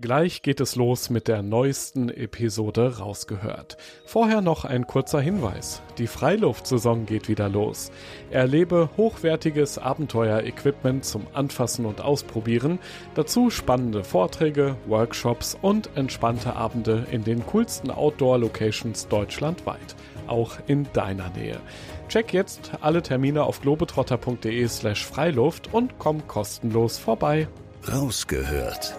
[0.00, 3.76] Gleich geht es los mit der neuesten Episode rausgehört.
[4.06, 5.82] Vorher noch ein kurzer Hinweis.
[5.98, 7.92] Die Freiluftsaison geht wieder los.
[8.30, 12.78] Erlebe hochwertiges Abenteuer-Equipment zum Anfassen und Ausprobieren.
[13.14, 19.96] Dazu spannende Vorträge, Workshops und entspannte Abende in den coolsten Outdoor-Locations deutschlandweit.
[20.26, 21.60] Auch in deiner Nähe.
[22.08, 27.48] Check jetzt alle Termine auf globetrotter.de slash Freiluft und komm kostenlos vorbei.
[27.86, 28.94] Rausgehört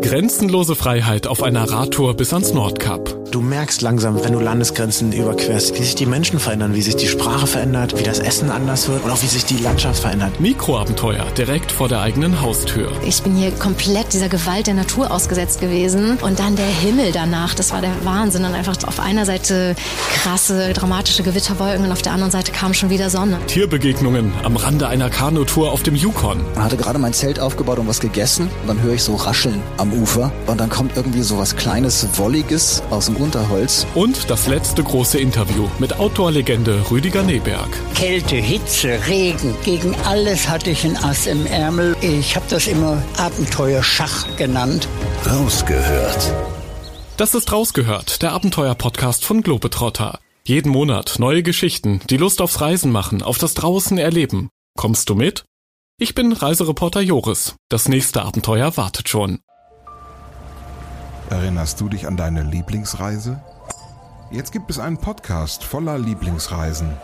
[0.00, 3.17] Grenzenlose Freiheit auf einer Radtour bis ans Nordkap.
[3.30, 7.08] Du merkst langsam, wenn du Landesgrenzen überquerst, wie sich die Menschen verändern, wie sich die
[7.08, 10.40] Sprache verändert, wie das Essen anders wird und auch wie sich die Landschaft verändert.
[10.40, 12.90] Mikroabenteuer direkt vor der eigenen Haustür.
[13.04, 17.54] Ich bin hier komplett dieser Gewalt der Natur ausgesetzt gewesen und dann der Himmel danach,
[17.54, 18.46] das war der Wahnsinn.
[18.46, 19.76] Und einfach auf einer Seite
[20.14, 23.38] krasse, dramatische Gewitterwolken und auf der anderen Seite kam schon wieder Sonne.
[23.46, 26.40] Tierbegegnungen am Rande einer Kanutour auf dem Yukon.
[26.54, 29.60] Ich hatte gerade mein Zelt aufgebaut und was gegessen und dann höre ich so Rascheln
[29.76, 33.86] am Ufer und dann kommt irgendwie so was Kleines, Wolliges aus dem Unterholz.
[33.94, 37.68] Und das letzte große Interview mit Outdoor-Legende Rüdiger Neberg.
[37.94, 41.96] Kälte, Hitze, Regen, gegen alles hatte ich ein Ass im Ärmel.
[42.00, 44.88] Ich habe das immer Abenteuerschach genannt.
[45.26, 46.32] Rausgehört.
[47.16, 50.20] Das ist Rausgehört, der Abenteuer-Podcast von Globetrotter.
[50.44, 54.48] Jeden Monat neue Geschichten, die Lust aufs Reisen machen, auf das Draußen erleben.
[54.76, 55.44] Kommst du mit?
[55.98, 57.56] Ich bin Reisereporter Joris.
[57.68, 59.40] Das nächste Abenteuer wartet schon.
[61.30, 63.38] Erinnerst du dich an deine Lieblingsreise?
[64.30, 66.96] Jetzt gibt es einen Podcast voller Lieblingsreisen.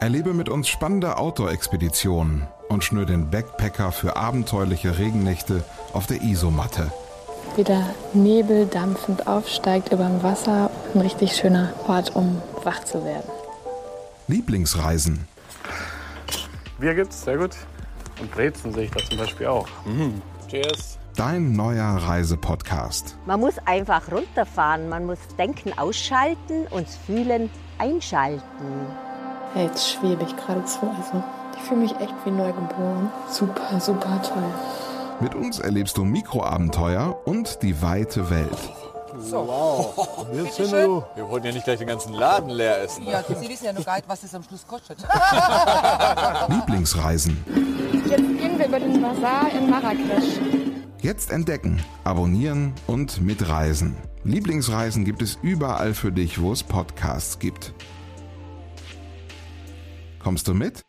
[0.00, 6.92] Erlebe mit uns spannende Outdoor-Expeditionen und schnür den Backpacker für abenteuerliche Regennächte auf der Isomatte.
[7.56, 10.70] Wie der Nebel dampfend aufsteigt über dem Wasser.
[10.94, 13.30] Ein richtig schöner Ort, um wach zu werden.
[14.28, 15.26] Lieblingsreisen.
[16.78, 17.56] Bier gibt's, sehr gut.
[18.20, 19.66] Und Brezen sehe ich da zum Beispiel auch.
[19.86, 20.20] Mhm.
[20.48, 20.99] Cheers.
[21.20, 23.18] Dein neuer Reisepodcast.
[23.26, 28.40] Man muss einfach runterfahren, man muss Denken ausschalten und Fühlen einschalten.
[29.54, 30.78] Ja, jetzt schwebe ich geradezu.
[30.96, 31.22] Also,
[31.58, 33.10] ich fühle mich echt wie neugeboren.
[33.28, 34.42] Super, super toll.
[35.20, 38.72] Mit uns erlebst du Mikroabenteuer und die weite Welt.
[39.18, 39.46] So.
[39.46, 40.26] Wow.
[40.32, 40.44] Wir,
[41.16, 43.06] wir wollen ja nicht gleich den ganzen Laden leer essen.
[43.06, 44.96] Ja, Sie wissen ja noch gar nicht, was das am Schluss kostet.
[46.48, 47.44] Lieblingsreisen.
[48.08, 50.59] Jetzt gehen wir über den Bazar in Marrakesch.
[51.02, 53.96] Jetzt entdecken, abonnieren und mitreisen.
[54.22, 57.72] Lieblingsreisen gibt es überall für dich, wo es Podcasts gibt.
[60.18, 60.82] Kommst du mit?